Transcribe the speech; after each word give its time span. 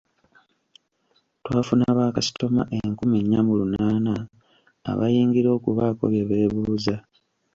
Twafuna 1.45 1.85
bakasitoma 1.97 2.61
enkumi 2.77 3.17
nnya 3.21 3.39
mu 3.47 3.53
lunaana 3.59 4.13
abayingira 4.91 5.49
okubaako 5.57 6.03
bye 6.11 6.23
beebuuza. 6.29 6.95